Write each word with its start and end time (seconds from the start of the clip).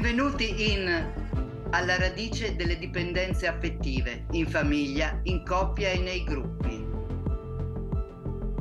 Benvenuti 0.00 0.74
in 0.74 1.12
Alla 1.70 1.98
radice 1.98 2.54
delle 2.54 2.78
dipendenze 2.78 3.48
affettive, 3.48 4.26
in 4.30 4.46
famiglia, 4.46 5.18
in 5.24 5.44
coppia 5.44 5.88
e 5.88 5.98
nei 5.98 6.22
gruppi. 6.22 6.86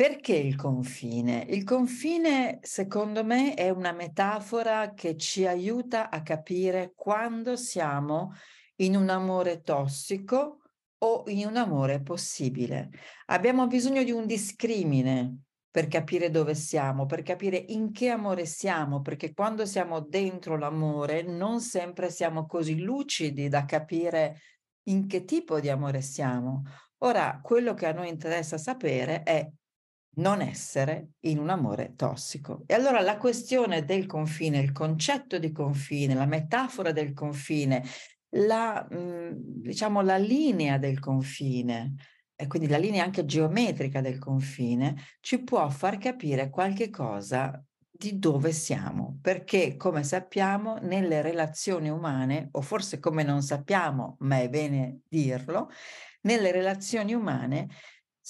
Perché 0.00 0.32
il 0.32 0.56
confine? 0.56 1.44
Il 1.50 1.62
confine, 1.62 2.58
secondo 2.62 3.22
me, 3.22 3.52
è 3.52 3.68
una 3.68 3.92
metafora 3.92 4.94
che 4.94 5.14
ci 5.18 5.46
aiuta 5.46 6.08
a 6.08 6.22
capire 6.22 6.94
quando 6.96 7.54
siamo 7.54 8.32
in 8.76 8.96
un 8.96 9.10
amore 9.10 9.60
tossico 9.60 10.60
o 10.96 11.24
in 11.26 11.46
un 11.46 11.58
amore 11.58 12.00
possibile. 12.00 12.88
Abbiamo 13.26 13.66
bisogno 13.66 14.02
di 14.02 14.10
un 14.10 14.24
discrimine 14.24 15.40
per 15.70 15.86
capire 15.86 16.30
dove 16.30 16.54
siamo, 16.54 17.04
per 17.04 17.20
capire 17.20 17.62
in 17.68 17.92
che 17.92 18.08
amore 18.08 18.46
siamo, 18.46 19.02
perché 19.02 19.34
quando 19.34 19.66
siamo 19.66 20.00
dentro 20.00 20.56
l'amore 20.56 21.24
non 21.24 21.60
sempre 21.60 22.08
siamo 22.08 22.46
così 22.46 22.80
lucidi 22.80 23.50
da 23.50 23.66
capire 23.66 24.40
in 24.84 25.06
che 25.06 25.26
tipo 25.26 25.60
di 25.60 25.68
amore 25.68 26.00
siamo. 26.00 26.62
Ora, 27.02 27.38
quello 27.42 27.74
che 27.74 27.84
a 27.84 27.92
noi 27.92 28.08
interessa 28.08 28.56
sapere 28.56 29.24
è 29.24 29.46
non 30.20 30.40
essere 30.42 31.12
in 31.20 31.38
un 31.38 31.48
amore 31.48 31.94
tossico. 31.96 32.62
E 32.66 32.74
allora 32.74 33.00
la 33.00 33.16
questione 33.16 33.84
del 33.84 34.06
confine, 34.06 34.58
il 34.58 34.72
concetto 34.72 35.38
di 35.38 35.50
confine, 35.50 36.14
la 36.14 36.26
metafora 36.26 36.92
del 36.92 37.12
confine, 37.12 37.82
la, 38.36 38.86
mhmm, 38.88 39.32
diciamo, 39.34 40.02
la 40.02 40.18
linea 40.18 40.78
del 40.78 41.00
confine, 41.00 41.94
e 42.36 42.46
quindi 42.46 42.68
la 42.68 42.78
linea 42.78 43.04
anche 43.04 43.24
geometrica 43.24 44.00
del 44.00 44.18
confine, 44.18 44.94
ci 45.20 45.42
può 45.42 45.68
far 45.68 45.98
capire 45.98 46.48
qualche 46.50 46.90
cosa 46.90 47.62
di 47.90 48.18
dove 48.18 48.52
siamo, 48.52 49.18
perché 49.20 49.76
come 49.76 50.04
sappiamo 50.04 50.78
nelle 50.80 51.20
relazioni 51.20 51.90
umane, 51.90 52.48
o 52.52 52.62
forse 52.62 52.98
come 52.98 53.22
non 53.22 53.42
sappiamo, 53.42 54.16
ma 54.20 54.38
è 54.38 54.48
bene 54.48 55.00
dirlo, 55.06 55.68
nelle 56.22 56.50
relazioni 56.50 57.12
umane 57.12 57.68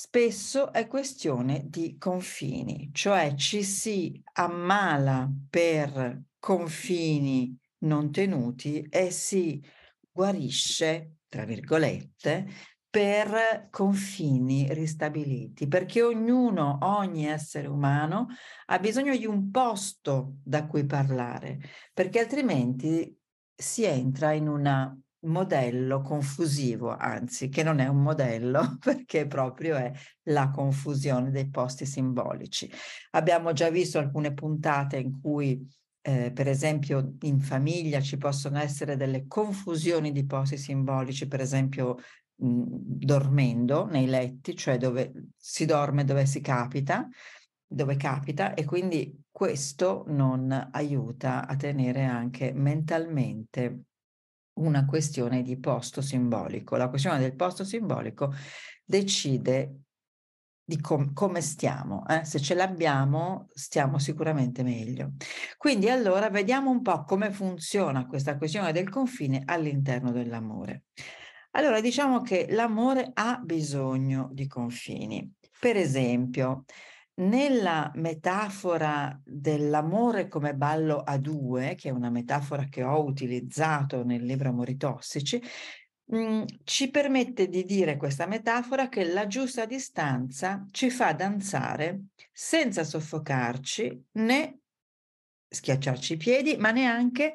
spesso 0.02 0.72
è 0.72 0.86
questione 0.86 1.66
di 1.66 1.98
confini, 1.98 2.88
cioè 2.90 3.34
ci 3.34 3.62
si 3.62 4.18
ammala 4.32 5.30
per 5.50 6.22
confini 6.38 7.54
non 7.80 8.10
tenuti 8.10 8.80
e 8.88 9.10
si 9.10 9.62
guarisce, 10.10 11.16
tra 11.28 11.44
virgolette, 11.44 12.48
per 12.88 13.68
confini 13.68 14.72
ristabiliti, 14.72 15.68
perché 15.68 16.00
ognuno, 16.00 16.78
ogni 16.80 17.26
essere 17.26 17.66
umano 17.66 18.28
ha 18.68 18.78
bisogno 18.78 19.14
di 19.14 19.26
un 19.26 19.50
posto 19.50 20.36
da 20.42 20.66
cui 20.66 20.86
parlare, 20.86 21.60
perché 21.92 22.20
altrimenti 22.20 23.14
si 23.54 23.84
entra 23.84 24.32
in 24.32 24.48
una 24.48 24.98
modello 25.22 26.00
confusivo, 26.00 26.94
anzi 26.96 27.48
che 27.48 27.62
non 27.62 27.78
è 27.78 27.86
un 27.86 28.02
modello 28.02 28.76
perché 28.80 29.26
proprio 29.26 29.76
è 29.76 29.92
la 30.24 30.50
confusione 30.50 31.30
dei 31.30 31.48
posti 31.48 31.86
simbolici. 31.86 32.70
Abbiamo 33.10 33.52
già 33.52 33.70
visto 33.70 33.98
alcune 33.98 34.32
puntate 34.32 34.96
in 34.96 35.20
cui 35.20 35.66
eh, 36.02 36.32
per 36.32 36.48
esempio 36.48 37.16
in 37.22 37.40
famiglia 37.40 38.00
ci 38.00 38.16
possono 38.16 38.58
essere 38.58 38.96
delle 38.96 39.26
confusioni 39.26 40.12
di 40.12 40.24
posti 40.24 40.56
simbolici, 40.56 41.28
per 41.28 41.40
esempio 41.40 41.96
mh, 42.36 42.64
dormendo 42.66 43.86
nei 43.86 44.06
letti, 44.06 44.56
cioè 44.56 44.78
dove 44.78 45.12
si 45.36 45.66
dorme 45.66 46.04
dove 46.04 46.24
si 46.24 46.40
capita, 46.40 47.06
dove 47.66 47.96
capita 47.96 48.54
e 48.54 48.64
quindi 48.64 49.24
questo 49.30 50.04
non 50.08 50.70
aiuta 50.72 51.46
a 51.46 51.54
tenere 51.56 52.04
anche 52.04 52.52
mentalmente 52.52 53.84
una 54.54 54.84
questione 54.84 55.42
di 55.42 55.58
posto 55.58 56.02
simbolico. 56.02 56.76
La 56.76 56.88
questione 56.88 57.18
del 57.18 57.34
posto 57.34 57.64
simbolico 57.64 58.32
decide 58.84 59.76
di 60.70 60.80
com- 60.80 61.12
come 61.12 61.40
stiamo. 61.40 62.06
Eh? 62.06 62.24
Se 62.24 62.38
ce 62.38 62.54
l'abbiamo, 62.54 63.48
stiamo 63.52 63.98
sicuramente 63.98 64.62
meglio. 64.62 65.14
Quindi 65.56 65.88
allora 65.88 66.30
vediamo 66.30 66.70
un 66.70 66.82
po' 66.82 67.02
come 67.04 67.32
funziona 67.32 68.06
questa 68.06 68.36
questione 68.36 68.72
del 68.72 68.88
confine 68.88 69.42
all'interno 69.44 70.12
dell'amore. 70.12 70.84
Allora 71.52 71.80
diciamo 71.80 72.20
che 72.20 72.46
l'amore 72.50 73.10
ha 73.12 73.40
bisogno 73.42 74.28
di 74.32 74.46
confini. 74.46 75.32
Per 75.58 75.76
esempio, 75.76 76.64
nella 77.20 77.90
metafora 77.94 79.18
dell'amore 79.24 80.28
come 80.28 80.54
ballo 80.54 80.98
a 80.98 81.18
due, 81.18 81.74
che 81.74 81.88
è 81.88 81.92
una 81.92 82.10
metafora 82.10 82.64
che 82.64 82.82
ho 82.82 83.04
utilizzato 83.04 84.04
nel 84.04 84.24
libro 84.24 84.48
Amori 84.48 84.76
tossici, 84.76 85.42
mm, 86.14 86.42
ci 86.64 86.90
permette 86.90 87.48
di 87.48 87.64
dire 87.64 87.96
questa 87.96 88.26
metafora 88.26 88.88
che 88.88 89.04
la 89.04 89.26
giusta 89.26 89.66
distanza 89.66 90.66
ci 90.70 90.90
fa 90.90 91.12
danzare 91.12 92.06
senza 92.32 92.84
soffocarci 92.84 94.04
né 94.12 94.60
schiacciarci 95.48 96.12
i 96.14 96.16
piedi, 96.16 96.56
ma 96.56 96.70
neanche 96.70 97.34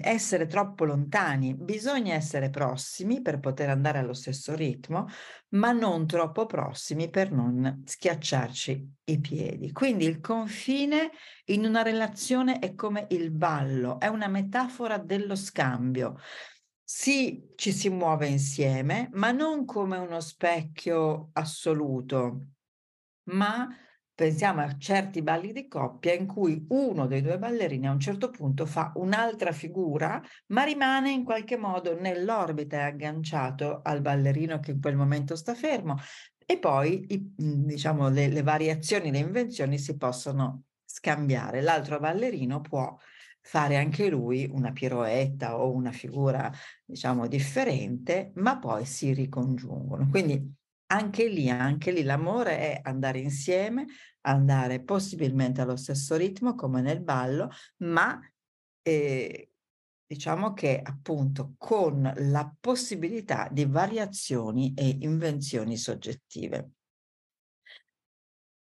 essere 0.00 0.46
troppo 0.46 0.84
lontani, 0.84 1.54
bisogna 1.54 2.14
essere 2.14 2.50
prossimi 2.50 3.22
per 3.22 3.38
poter 3.38 3.68
andare 3.68 3.98
allo 3.98 4.12
stesso 4.12 4.54
ritmo, 4.54 5.06
ma 5.50 5.72
non 5.72 6.06
troppo 6.06 6.46
prossimi 6.46 7.08
per 7.08 7.30
non 7.30 7.82
schiacciarci 7.84 8.94
i 9.04 9.20
piedi. 9.20 9.72
Quindi 9.72 10.04
il 10.06 10.20
confine 10.20 11.10
in 11.46 11.64
una 11.64 11.82
relazione 11.82 12.58
è 12.58 12.74
come 12.74 13.06
il 13.10 13.30
ballo, 13.30 14.00
è 14.00 14.08
una 14.08 14.28
metafora 14.28 14.98
dello 14.98 15.36
scambio. 15.36 16.18
Sì, 16.82 17.52
ci 17.56 17.72
si 17.72 17.88
muove 17.88 18.28
insieme, 18.28 19.08
ma 19.12 19.32
non 19.32 19.64
come 19.64 19.98
uno 19.98 20.20
specchio 20.20 21.30
assoluto, 21.32 22.46
ma 23.30 23.68
pensiamo 24.16 24.62
a 24.62 24.78
certi 24.78 25.20
balli 25.20 25.52
di 25.52 25.68
coppia 25.68 26.14
in 26.14 26.26
cui 26.26 26.64
uno 26.70 27.06
dei 27.06 27.20
due 27.20 27.38
ballerini 27.38 27.86
a 27.86 27.92
un 27.92 28.00
certo 28.00 28.30
punto 28.30 28.64
fa 28.64 28.90
un'altra 28.96 29.52
figura, 29.52 30.20
ma 30.46 30.64
rimane 30.64 31.10
in 31.10 31.22
qualche 31.22 31.58
modo 31.58 32.00
nell'orbita 32.00 32.78
e 32.78 32.80
agganciato 32.80 33.80
al 33.84 34.00
ballerino 34.00 34.58
che 34.58 34.70
in 34.70 34.80
quel 34.80 34.96
momento 34.96 35.36
sta 35.36 35.54
fermo. 35.54 35.96
E 36.46 36.58
poi, 36.58 37.04
i, 37.10 37.34
diciamo, 37.36 38.08
le, 38.08 38.28
le 38.28 38.42
variazioni, 38.42 39.10
le 39.10 39.18
invenzioni 39.18 39.78
si 39.78 39.98
possono 39.98 40.62
scambiare. 40.82 41.60
L'altro 41.60 41.98
ballerino 41.98 42.62
può 42.62 42.96
fare 43.42 43.76
anche 43.76 44.08
lui 44.08 44.48
una 44.50 44.72
piroetta 44.72 45.58
o 45.58 45.70
una 45.72 45.92
figura, 45.92 46.50
diciamo, 46.86 47.26
differente, 47.26 48.32
ma 48.36 48.58
poi 48.58 48.86
si 48.86 49.12
ricongiungono. 49.12 50.08
Quindi 50.08 50.54
anche 50.86 51.28
lì, 51.28 51.48
anche 51.48 51.90
lì 51.90 52.02
l'amore 52.02 52.58
è 52.58 52.80
andare 52.84 53.18
insieme, 53.18 53.86
andare 54.22 54.82
possibilmente 54.82 55.60
allo 55.60 55.76
stesso 55.76 56.16
ritmo 56.16 56.54
come 56.54 56.80
nel 56.80 57.00
ballo, 57.00 57.50
ma 57.78 58.20
eh, 58.82 59.50
diciamo 60.06 60.52
che 60.52 60.80
appunto 60.82 61.54
con 61.58 62.12
la 62.16 62.54
possibilità 62.60 63.48
di 63.50 63.64
variazioni 63.64 64.72
e 64.74 64.98
invenzioni 65.00 65.76
soggettive. 65.76 66.70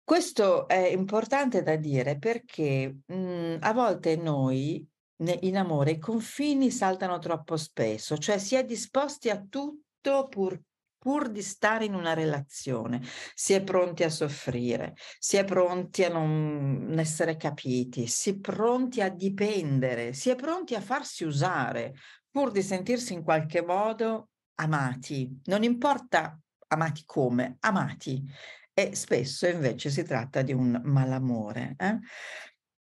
Questo 0.02 0.68
è 0.68 0.86
importante 0.86 1.62
da 1.62 1.76
dire 1.76 2.16
perché 2.18 3.00
mh, 3.06 3.14
mhmm, 3.14 3.58
a 3.60 3.72
volte 3.72 4.16
noi 4.16 4.88
in 5.18 5.56
amore 5.56 5.92
i 5.92 5.98
confini 5.98 6.70
saltano 6.70 7.18
troppo 7.18 7.56
spesso, 7.56 8.16
cioè 8.16 8.38
si 8.38 8.54
è 8.54 8.64
disposti 8.64 9.30
a 9.30 9.42
tutto 9.42 10.28
pur 10.28 10.60
pur 11.06 11.28
di 11.28 11.40
stare 11.40 11.84
in 11.84 11.94
una 11.94 12.14
relazione, 12.14 13.00
si 13.32 13.52
è 13.52 13.62
pronti 13.62 14.02
a 14.02 14.10
soffrire, 14.10 14.96
si 15.20 15.36
è 15.36 15.44
pronti 15.44 16.02
a 16.02 16.08
non 16.08 16.96
essere 16.98 17.36
capiti, 17.36 18.08
si 18.08 18.30
è 18.30 18.38
pronti 18.40 19.00
a 19.00 19.08
dipendere, 19.08 20.12
si 20.14 20.30
è 20.30 20.34
pronti 20.34 20.74
a 20.74 20.80
farsi 20.80 21.22
usare, 21.22 21.94
pur 22.28 22.50
di 22.50 22.60
sentirsi 22.60 23.12
in 23.12 23.22
qualche 23.22 23.62
modo 23.62 24.30
amati. 24.56 25.42
Non 25.44 25.62
importa 25.62 26.36
amati 26.66 27.04
come, 27.06 27.58
amati. 27.60 28.28
E 28.74 28.96
spesso 28.96 29.46
invece 29.46 29.90
si 29.90 30.02
tratta 30.02 30.42
di 30.42 30.52
un 30.52 30.80
malamore. 30.86 31.76
Eh? 31.78 31.98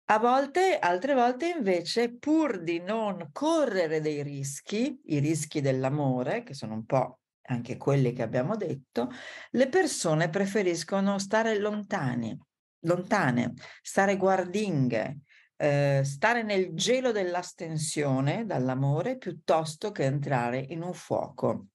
A 0.06 0.18
volte, 0.18 0.78
altre 0.78 1.12
volte 1.12 1.48
invece, 1.54 2.16
pur 2.16 2.62
di 2.62 2.80
non 2.80 3.28
correre 3.32 4.00
dei 4.00 4.22
rischi, 4.22 4.98
i 5.08 5.18
rischi 5.18 5.60
dell'amore, 5.60 6.42
che 6.42 6.54
sono 6.54 6.72
un 6.72 6.86
po' 6.86 7.18
anche 7.48 7.76
quelli 7.76 8.12
che 8.12 8.22
abbiamo 8.22 8.56
detto, 8.56 9.10
le 9.50 9.68
persone 9.68 10.28
preferiscono 10.28 11.18
stare 11.18 11.58
lontani 11.58 12.38
lontane, 12.82 13.54
stare 13.82 14.16
guardinghe, 14.16 15.20
eh, 15.56 16.02
stare 16.04 16.42
nel 16.42 16.72
gelo 16.74 17.10
dell'astensione 17.10 18.46
dall'amore 18.46 19.16
piuttosto 19.16 19.90
che 19.90 20.04
entrare 20.04 20.58
in 20.58 20.82
un 20.82 20.92
fuoco 20.92 21.68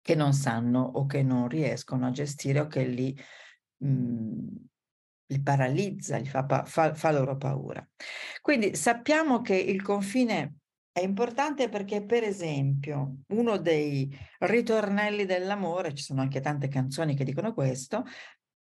che 0.00 0.14
non 0.14 0.32
sanno 0.32 0.80
o 0.80 1.06
che 1.06 1.22
non 1.22 1.48
riescono 1.48 2.06
a 2.06 2.10
gestire 2.10 2.60
o 2.60 2.66
che 2.66 2.84
li, 2.84 3.16
mh, 3.78 3.88
mhmm, 3.88 4.48
li 5.28 5.42
paralizza, 5.42 6.16
li 6.18 6.26
fa, 6.26 6.64
fa, 6.64 6.94
fa 6.94 7.10
loro 7.10 7.36
paura. 7.36 7.86
Quindi 8.40 8.76
sappiamo 8.76 9.40
che 9.40 9.56
il 9.56 9.82
confine 9.82 10.58
è 10.96 11.02
importante 11.02 11.68
perché, 11.68 12.02
per 12.02 12.22
esempio, 12.22 13.16
uno 13.28 13.58
dei 13.58 14.10
ritornelli 14.38 15.26
dell'amore, 15.26 15.92
ci 15.92 16.02
sono 16.02 16.22
anche 16.22 16.40
tante 16.40 16.68
canzoni 16.68 17.14
che 17.14 17.22
dicono 17.22 17.52
questo, 17.52 18.02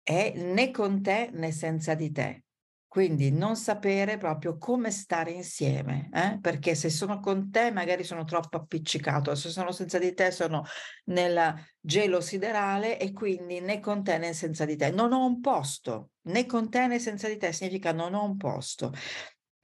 è 0.02 0.32
né 0.34 0.70
con 0.70 1.02
te 1.02 1.28
né 1.34 1.52
senza 1.52 1.92
di 1.92 2.10
te. 2.10 2.44
Quindi 2.88 3.30
non 3.30 3.56
sapere 3.56 4.16
proprio 4.16 4.56
come 4.56 4.90
stare 4.90 5.32
insieme, 5.32 6.08
eh? 6.14 6.38
perché 6.40 6.74
se 6.74 6.88
sono 6.88 7.20
con 7.20 7.50
te 7.50 7.70
magari 7.70 8.04
sono 8.04 8.24
troppo 8.24 8.56
appiccicato, 8.56 9.34
se 9.34 9.50
sono 9.50 9.70
senza 9.70 9.98
di 9.98 10.14
te 10.14 10.30
sono 10.30 10.64
nel 11.06 11.54
gelo 11.78 12.22
siderale 12.22 12.98
e 12.98 13.12
quindi 13.12 13.60
né 13.60 13.80
con 13.80 14.02
te 14.02 14.16
né 14.16 14.32
senza 14.32 14.64
di 14.64 14.76
te. 14.76 14.90
Non 14.90 15.12
ho 15.12 15.26
un 15.26 15.42
posto, 15.42 16.12
né 16.28 16.46
con 16.46 16.70
te 16.70 16.86
né 16.86 16.98
senza 16.98 17.28
di 17.28 17.36
te 17.36 17.52
significa 17.52 17.92
non 17.92 18.14
ho 18.14 18.24
un 18.24 18.38
posto. 18.38 18.94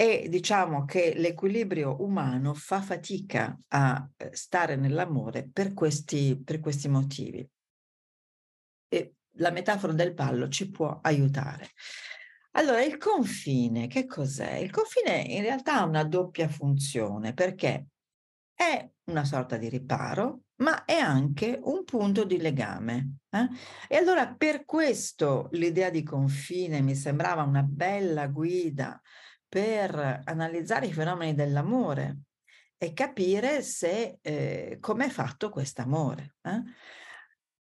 E 0.00 0.29
diciamo 0.31 0.87
che 0.87 1.12
l'equilibrio 1.14 2.02
umano 2.02 2.55
fa 2.55 2.81
fatica 2.81 3.55
a 3.69 4.11
eh, 4.17 4.31
stare 4.32 4.75
nell'amore 4.75 5.47
per 5.47 5.75
questi, 5.75 6.41
per 6.43 6.58
questi 6.58 6.88
motivi. 6.88 7.47
E 8.88 9.14
la 9.32 9.50
metafora 9.50 9.93
del 9.93 10.14
ballo 10.14 10.49
ci 10.49 10.70
può 10.70 11.00
aiutare. 11.02 11.73
Allora, 12.52 12.82
il 12.82 12.97
confine, 12.97 13.88
che 13.88 14.06
cos'è? 14.06 14.55
Il 14.55 14.70
confine 14.70 15.19
in 15.19 15.43
realtà 15.43 15.81
ha 15.81 15.85
una 15.85 16.05
doppia 16.05 16.49
funzione 16.49 17.35
perché 17.35 17.88
è 18.55 18.91
una 19.11 19.26
sorta 19.26 19.58
di 19.58 19.69
riparo, 19.69 20.44
ma 20.62 20.87
è 20.87 20.97
anche 20.97 21.61
un 21.62 21.85
punto 21.85 22.25
di 22.25 22.38
legame. 22.38 23.17
Eh? 23.29 23.49
E 23.87 23.97
allora 23.99 24.32
per 24.32 24.64
questo 24.64 25.50
l'idea 25.52 25.91
di 25.91 26.02
confine 26.02 26.81
mi 26.81 26.94
sembrava 26.94 27.43
una 27.43 27.62
bella 27.62 28.29
guida 28.29 28.99
per 29.50 30.23
analizzare 30.25 30.87
i 30.87 30.93
fenomeni 30.93 31.35
dell'amore 31.35 32.19
e 32.79 32.93
capire 32.93 33.62
se 33.62 34.19
eh, 34.23 34.79
com'è 34.81 35.08
fatto 35.08 35.50
quest'amore. 35.50 36.37
Eh? 36.43 36.62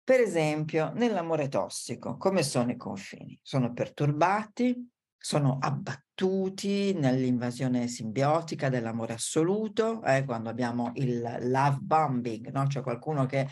Per 0.03 0.19
esempio, 0.19 0.91
nell'amore 0.93 1.47
tossico, 1.47 2.17
come 2.17 2.43
sono 2.43 2.71
i 2.71 2.75
confini? 2.75 3.39
Sono 3.41 3.73
perturbati, 3.73 4.89
sono 5.17 5.57
abbattuti 5.59 6.93
nell'invasione 6.93 7.87
simbiotica 7.87 8.69
dell'amore 8.69 9.13
assoluto, 9.13 10.03
eh, 10.03 10.25
quando 10.25 10.49
abbiamo 10.49 10.91
il 10.95 11.21
love 11.21 11.79
bombing, 11.81 12.51
no? 12.51 12.67
cioè 12.67 12.83
qualcuno 12.83 13.25
che 13.25 13.47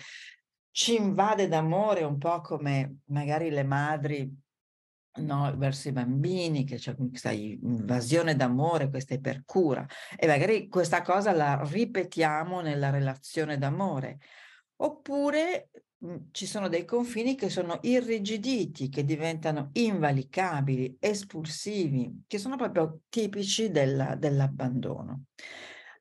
ci 0.71 0.95
invade 0.95 1.47
d'amore 1.47 2.03
un 2.03 2.17
po' 2.17 2.41
come 2.41 2.97
magari 3.05 3.49
le 3.49 3.63
madri 3.63 4.43
no, 5.17 5.53
verso 5.57 5.89
i 5.89 5.91
bambini, 5.91 6.63
che 6.63 6.77
c'è 6.77 6.95
questa 6.95 7.31
invasione 7.31 8.35
d'amore, 8.35 8.89
questa 8.89 9.13
ipercura 9.13 9.85
e 10.17 10.27
magari 10.27 10.67
questa 10.67 11.01
cosa 11.01 11.31
la 11.31 11.61
ripetiamo 11.63 12.61
nella 12.61 12.89
relazione 12.89 13.57
d'amore. 13.57 14.19
Oppure 14.77 15.69
Mhmm, 16.05 16.27
ci 16.31 16.45
sono 16.45 16.67
dei 16.67 16.85
confini 16.85 17.35
che 17.35 17.49
sono 17.49 17.79
irrigiditi, 17.81 18.89
che 18.89 19.03
diventano 19.03 19.69
invalicabili, 19.73 20.97
espulsivi, 20.99 22.23
che 22.27 22.37
sono 22.37 22.57
proprio 22.57 23.01
tipici 23.09 23.71
della, 23.71 24.15
dell'abbandono. 24.15 25.25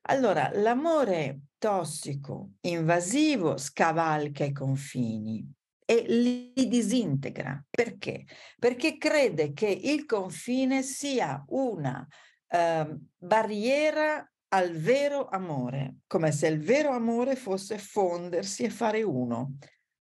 Allora, 0.07 0.51
l'amore 0.53 1.41
tossico, 1.57 2.51
invasivo, 2.61 3.57
scavalca 3.57 4.43
i 4.43 4.51
confini 4.51 5.51
e 5.85 6.03
li 6.07 6.67
disintegra. 6.67 7.63
Perché? 7.69 8.25
Perché 8.57 8.97
crede 8.97 9.53
che 9.53 9.67
il 9.67 10.05
confine 10.05 10.81
sia 10.81 11.43
una 11.49 12.05
eh, 12.47 12.97
barriera 13.15 14.29
al 14.49 14.71
vero 14.71 15.27
amore, 15.27 15.97
come 16.07 16.31
se 16.31 16.47
il 16.47 16.59
vero 16.59 16.91
amore 16.91 17.35
fosse 17.35 17.77
fondersi 17.77 18.63
e 18.63 18.69
fare 18.69 19.03
uno. 19.03 19.57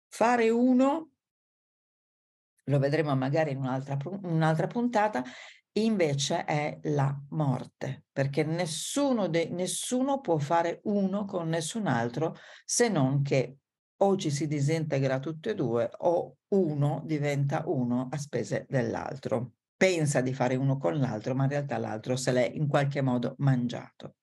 Fare 0.07 0.49
uno, 0.49 1.11
lo 2.63 2.79
vedremo 2.79 3.15
magari 3.15 3.51
in 3.51 3.57
un'altra, 3.57 3.97
un'altra 4.23 4.67
puntata, 4.67 5.23
invece 5.73 6.45
è 6.45 6.79
la 6.83 7.15
morte, 7.29 8.05
perché 8.11 8.43
nessuno, 8.43 9.27
de, 9.27 9.49
nessuno 9.49 10.19
può 10.19 10.37
fare 10.37 10.79
uno 10.83 11.25
con 11.25 11.47
nessun 11.47 11.85
altro 11.85 12.35
se 12.65 12.89
non 12.89 13.21
che 13.21 13.57
o 14.01 14.15
ci 14.17 14.29
si 14.29 14.47
disintegra 14.47 15.19
tutte 15.19 15.51
e 15.51 15.55
due 15.55 15.89
o 15.99 16.37
uno 16.49 17.01
diventa 17.05 17.63
uno 17.65 18.07
a 18.11 18.17
spese 18.17 18.65
dell'altro. 18.69 19.53
Pensa 19.75 20.21
di 20.21 20.33
fare 20.33 20.55
uno 20.55 20.77
con 20.77 20.97
l'altro, 20.99 21.35
ma 21.35 21.43
in 21.43 21.49
realtà 21.49 21.77
l'altro 21.77 22.15
se 22.15 22.31
l'è 22.31 22.51
in 22.53 22.67
qualche 22.67 23.01
modo 23.01 23.35
mangiato. 23.39 24.15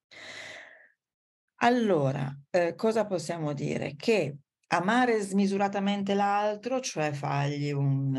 Allora, 1.60 2.34
eh, 2.50 2.74
cosa 2.74 3.06
possiamo 3.06 3.52
dire? 3.54 3.94
Che 3.96 4.36
amare 4.68 5.20
smisuratamente 5.20 6.14
l'altro, 6.14 6.80
cioè 6.80 7.12
fargli 7.12 7.70
un, 7.70 8.14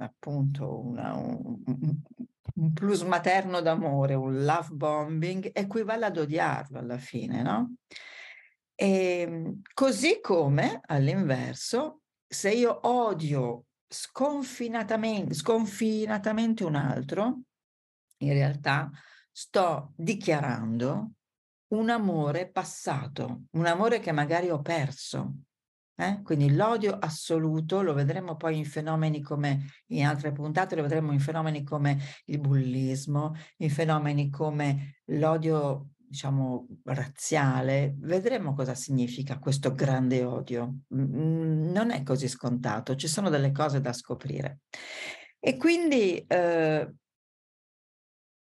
appunto, 0.00 0.80
una, 0.86 1.14
un, 1.14 1.60
un, 1.66 2.72
plus 2.72 3.02
materno 3.02 3.60
d'amore, 3.60 4.14
un 4.14 4.44
love 4.44 4.68
bombing, 4.70 5.50
equivale 5.52 6.06
ad 6.06 6.16
odiarlo 6.16 6.78
alla 6.78 6.98
fine, 6.98 7.42
no? 7.42 7.74
E, 8.80 9.20
ehm, 9.20 9.60
così 9.74 10.20
come 10.22 10.80
all'inverso, 10.86 12.00
se 12.26 12.50
io 12.50 12.88
odio 12.88 13.66
sconfinatamente, 13.86 15.34
sconfinatamente 15.34 16.64
un 16.64 16.76
altro, 16.76 17.40
in 18.18 18.32
realtà 18.32 18.90
sto 19.30 19.92
dichiarando 19.96 21.10
un 21.74 21.90
amore 21.90 22.50
passato, 22.50 23.42
un 23.50 23.66
amore 23.66 24.00
che 24.00 24.12
magari 24.12 24.48
ho 24.48 24.62
perso, 24.62 25.34
eh? 25.94 26.22
Quindi 26.22 26.54
l'odio 26.54 26.96
assoluto 26.98 27.82
lo 27.82 27.92
vedremo 27.92 28.36
poi 28.36 28.56
in 28.56 28.64
fenomeni 28.64 29.20
come, 29.20 29.66
in 29.88 30.06
altre 30.06 30.32
puntate, 30.32 30.74
lo 30.74 30.82
vedremo 30.82 31.12
in 31.12 31.20
fenomeni 31.20 31.62
come 31.62 31.98
il 32.26 32.40
bullismo, 32.40 33.34
in 33.58 33.68
fenomeni 33.68 34.30
come 34.30 35.02
l'odio 35.06 35.90
diciamo, 36.10 36.66
razziale, 36.86 37.94
vedremo 37.98 38.52
cosa 38.52 38.74
significa 38.74 39.38
questo 39.38 39.72
grande 39.72 40.24
odio. 40.24 40.78
Non 40.88 41.90
è 41.92 42.02
così 42.02 42.26
scontato, 42.26 42.96
ci 42.96 43.06
sono 43.06 43.30
delle 43.30 43.52
cose 43.52 43.80
da 43.80 43.92
scoprire. 43.92 44.62
E 45.38 45.56
quindi 45.56 46.18
eh, 46.26 46.94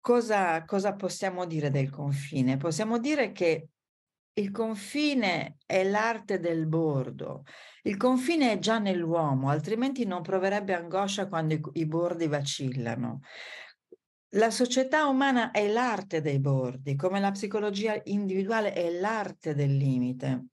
cosa, 0.01 0.65
cosa 0.65 0.95
possiamo 0.95 1.45
dire 1.45 1.69
del 1.69 1.89
confine? 1.89 2.57
Possiamo 2.57 2.99
dire 2.99 3.31
che 3.31 3.69
il 4.33 4.51
confine 4.51 5.55
è 5.65 5.85
l'arte 5.85 6.41
del 6.41 6.67
bordo. 6.67 7.43
Il 7.83 7.95
confine 7.95 8.51
è 8.51 8.59
già 8.59 8.79
nell'uomo, 8.79 9.49
altrimenti 9.49 10.05
non 10.05 10.21
proverebbe 10.21 10.73
angoscia 10.73 11.29
quando 11.29 11.53
i, 11.53 11.61
i 11.71 11.85
bordi 11.85 12.27
vacillano. 12.27 13.21
La 14.35 14.51
società 14.51 15.07
umana 15.07 15.51
è 15.51 15.65
l'arte 15.71 16.19
dei 16.19 16.39
bordi, 16.39 16.97
come 16.97 17.21
la 17.21 17.31
psicologia 17.31 17.97
individuale 18.03 18.73
è 18.73 18.89
l'arte 18.89 19.55
del 19.55 19.77
limite. 19.77 20.47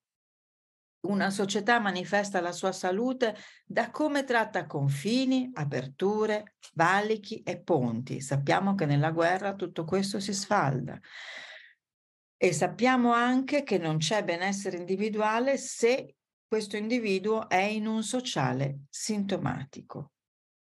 Una 1.09 1.31
società 1.31 1.81
manifesta 1.81 2.41
la 2.41 2.53
sua 2.53 2.71
salute 2.71 3.35
da 3.65 3.91
come 3.91 4.23
tratta 4.23 4.67
confini, 4.67 5.51
aperture, 5.53 6.55
valichi 6.75 7.43
e 7.43 7.61
ponti. 7.61 8.21
Sappiamo 8.21 8.77
che 8.77 8.87
nella 8.87 9.11
guerra 9.11 9.57
tutto 9.57 9.85
questo 9.85 10.21
si 10.21 10.33
sfalda. 10.33 11.01
E 12.37 12.53
sappiamo 12.53 13.13
anche 13.13 13.65
che 13.65 13.79
non 13.79 13.97
c'è 13.97 14.23
benessere 14.23 14.77
individuale 14.77 15.57
se 15.57 16.19
questo 16.47 16.77
individuo 16.77 17.49
è 17.49 17.63
in 17.63 17.89
un 17.89 18.05
sociale 18.05 18.83
sintomatico. 18.91 20.13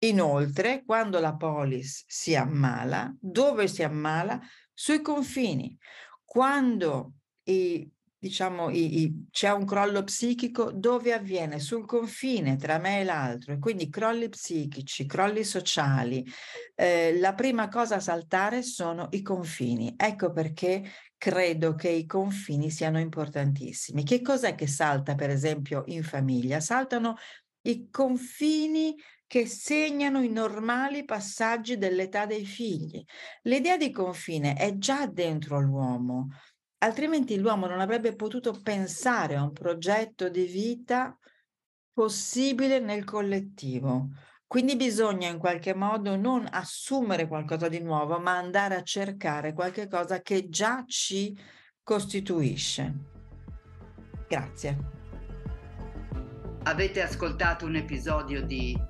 Inoltre, 0.02 0.82
quando 0.84 1.20
la 1.20 1.34
polis 1.36 2.04
si 2.06 2.34
ammala, 2.34 3.14
dove 3.18 3.68
si 3.68 3.82
ammala? 3.82 4.40
Sui 4.72 5.02
confini. 5.02 5.76
Quando 6.24 7.14
i 7.44 7.90
diciamo, 8.20 8.68
i, 8.68 9.00
i, 9.00 9.26
c'è 9.30 9.50
un 9.50 9.64
crollo 9.64 10.04
psichico 10.04 10.70
dove 10.70 11.14
avviene 11.14 11.58
sul 11.58 11.86
confine 11.86 12.56
tra 12.56 12.78
me 12.78 13.00
e 13.00 13.04
l'altro, 13.04 13.54
e 13.54 13.58
quindi 13.58 13.88
crolli 13.88 14.28
psichici, 14.28 15.06
crolli 15.06 15.42
sociali. 15.42 16.24
Eh, 16.74 17.18
la 17.18 17.34
prima 17.34 17.68
cosa 17.68 17.96
a 17.96 18.00
saltare 18.00 18.62
sono 18.62 19.08
i 19.12 19.22
confini. 19.22 19.94
Ecco 19.96 20.32
perché 20.32 20.84
credo 21.16 21.74
che 21.74 21.88
i 21.88 22.04
confini 22.04 22.70
siano 22.70 23.00
importantissimi. 23.00 24.04
Che 24.04 24.20
cos'è 24.20 24.54
che 24.54 24.66
salta, 24.66 25.14
per 25.14 25.30
esempio, 25.30 25.84
in 25.86 26.02
famiglia? 26.02 26.60
Saltano 26.60 27.16
i 27.62 27.88
confini 27.90 28.94
che 29.30 29.46
segnano 29.46 30.22
i 30.22 30.28
normali 30.28 31.04
passaggi 31.04 31.78
dell'età 31.78 32.26
dei 32.26 32.44
figli. 32.44 33.00
L'idea 33.42 33.76
di 33.76 33.92
confine 33.92 34.54
è 34.54 34.76
già 34.76 35.06
dentro 35.06 35.60
l'uomo, 35.60 36.30
altrimenti 36.78 37.38
l'uomo 37.38 37.68
non 37.68 37.78
avrebbe 37.78 38.16
potuto 38.16 38.60
pensare 38.60 39.36
a 39.36 39.44
un 39.44 39.52
progetto 39.52 40.28
di 40.28 40.46
vita 40.46 41.16
possibile 41.92 42.80
nel 42.80 43.04
collettivo. 43.04 44.08
Quindi 44.48 44.74
bisogna 44.74 45.28
in 45.28 45.38
qualche 45.38 45.76
modo 45.76 46.16
non 46.16 46.48
assumere 46.50 47.28
qualcosa 47.28 47.68
di 47.68 47.78
nuovo, 47.78 48.18
ma 48.18 48.36
andare 48.36 48.74
a 48.74 48.82
cercare 48.82 49.52
qualche 49.52 49.86
cosa 49.86 50.22
che 50.22 50.48
già 50.48 50.82
ci 50.88 51.38
costituisce. 51.84 52.94
Grazie. 54.26 54.98
Avete 56.64 57.00
ascoltato 57.00 57.64
un 57.64 57.76
episodio 57.76 58.42
di 58.42 58.89